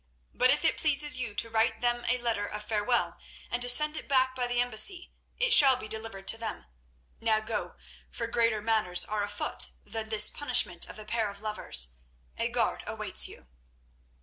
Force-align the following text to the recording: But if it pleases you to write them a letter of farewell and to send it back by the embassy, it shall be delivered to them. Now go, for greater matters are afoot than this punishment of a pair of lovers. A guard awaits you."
But 0.33 0.49
if 0.49 0.65
it 0.65 0.77
pleases 0.79 1.19
you 1.19 1.35
to 1.35 1.49
write 1.51 1.79
them 1.79 2.03
a 2.09 2.17
letter 2.17 2.47
of 2.47 2.63
farewell 2.63 3.19
and 3.51 3.61
to 3.61 3.69
send 3.69 3.95
it 3.95 4.07
back 4.09 4.33
by 4.35 4.47
the 4.47 4.59
embassy, 4.59 5.11
it 5.37 5.53
shall 5.53 5.75
be 5.75 5.87
delivered 5.87 6.27
to 6.29 6.39
them. 6.39 6.65
Now 7.19 7.39
go, 7.39 7.75
for 8.09 8.25
greater 8.25 8.63
matters 8.63 9.05
are 9.05 9.21
afoot 9.23 9.69
than 9.85 10.09
this 10.09 10.31
punishment 10.31 10.89
of 10.89 10.97
a 10.97 11.05
pair 11.05 11.29
of 11.29 11.39
lovers. 11.41 11.89
A 12.39 12.49
guard 12.49 12.83
awaits 12.87 13.27
you." 13.27 13.47